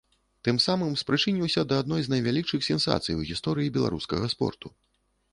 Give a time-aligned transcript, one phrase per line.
[0.47, 4.73] Тым самым спрычыніўся да адной з найвялікшых сенсацый у гісторыі беларускага спорту.